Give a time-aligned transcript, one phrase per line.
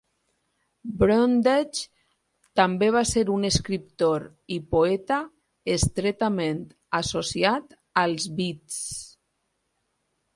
[1.01, 1.81] Brundage
[2.59, 5.19] també va ser un escriptor i poeta
[5.75, 6.63] estretament
[7.01, 8.79] associat als Beats.